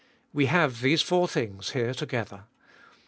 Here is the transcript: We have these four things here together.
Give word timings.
We 0.33 0.47
have 0.47 0.81
these 0.81 1.03
four 1.03 1.27
things 1.27 1.69
here 1.73 1.93
together. 1.93 2.45